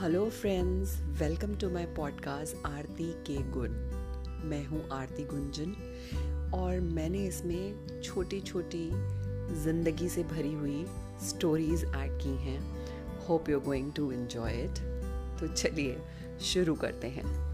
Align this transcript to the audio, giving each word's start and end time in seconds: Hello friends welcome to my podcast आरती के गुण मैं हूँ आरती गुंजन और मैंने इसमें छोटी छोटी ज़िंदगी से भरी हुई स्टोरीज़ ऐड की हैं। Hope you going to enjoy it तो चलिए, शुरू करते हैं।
Hello 0.00 0.30
friends 0.30 1.00
welcome 1.00 1.54
to 1.54 1.70
my 1.70 1.86
podcast 1.86 2.66
आरती 2.66 3.04
के 3.04 3.36
गुण 3.50 3.70
मैं 4.48 4.66
हूँ 4.66 4.88
आरती 4.92 5.24
गुंजन 5.24 5.74
और 6.54 6.80
मैंने 6.80 7.26
इसमें 7.26 8.00
छोटी 8.02 8.40
छोटी 8.40 8.90
ज़िंदगी 9.62 10.08
से 10.08 10.22
भरी 10.22 10.52
हुई 10.52 10.86
स्टोरीज़ 11.22 11.86
ऐड 11.86 12.18
की 12.22 12.28
हैं। 12.28 12.86
Hope 13.28 13.48
you 13.48 13.60
going 13.60 13.92
to 13.92 14.12
enjoy 14.12 14.52
it 14.52 14.78
तो 15.40 15.48
चलिए, 15.48 15.98
शुरू 16.40 16.74
करते 16.74 17.06
हैं। 17.08 17.49